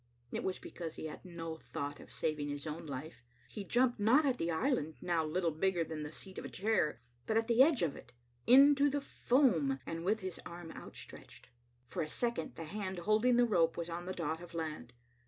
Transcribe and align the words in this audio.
It 0.31 0.43
was 0.43 0.57
because 0.57 0.95
he 0.95 1.05
had 1.05 1.23
no 1.23 1.57
thought 1.57 1.99
of 1.99 2.11
saving 2.11 2.49
his 2.49 2.65
own 2.65 2.87
life. 2.87 3.23
He 3.47 3.63
jumped, 3.63 3.99
not 3.99 4.25
at 4.25 4.39
the 4.39 4.49
island, 4.49 4.95
now 4.99 5.23
little 5.23 5.51
bigger 5.51 5.83
than 5.83 6.01
the 6.01 6.11
seat 6.11 6.39
of 6.39 6.45
a 6.45 6.49
chair, 6.49 6.99
but 7.27 7.37
at 7.37 7.45
the 7.47 7.61
edge 7.61 7.83
of 7.83 7.95
it, 7.95 8.11
into 8.47 8.89
the 8.89 8.99
foam, 9.01 9.79
and 9.85 10.03
with 10.03 10.21
his 10.21 10.39
arm 10.43 10.71
outstretched. 10.71 11.51
For 11.85 12.01
a 12.01 12.07
second 12.07 12.55
the 12.55 12.63
hand 12.63 12.97
holding 12.97 13.35
the 13.37 13.45
rope 13.45 13.77
was 13.77 13.91
on 13.91 14.07
the 14.07 14.13
dot 14.13 14.41
of 14.41 14.55
land. 14.55 14.93